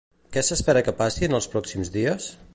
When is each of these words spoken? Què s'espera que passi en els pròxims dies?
Què 0.37 0.41
s'espera 0.47 0.83
que 0.87 0.95
passi 1.03 1.29
en 1.29 1.41
els 1.41 1.49
pròxims 1.53 1.95
dies? 2.01 2.33